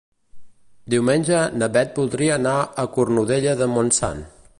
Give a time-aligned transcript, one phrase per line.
[0.93, 2.55] Diumenge na Bet voldria anar
[2.85, 4.25] a Cornudella de Montsant.